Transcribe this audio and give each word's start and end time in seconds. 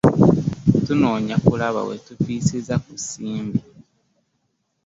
Tunoonya 0.85 1.35
kulaba 1.45 1.81
we 1.87 1.95
tufissiza 2.05 2.73
ku 2.83 2.91
nsimbi. 2.99 3.59